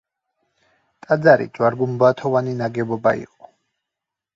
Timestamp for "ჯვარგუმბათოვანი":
1.59-2.59